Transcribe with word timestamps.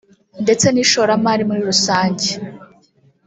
ndetse 0.43 0.65
n’ishoramari 0.71 1.43
muri 1.49 1.61
rusange 1.69 2.27